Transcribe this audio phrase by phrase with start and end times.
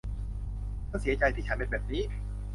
[0.89, 2.03] ฉันเสียใจที่ฉันเป็นแบบนี้